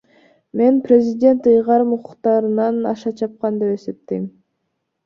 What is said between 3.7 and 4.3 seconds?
эсептейм.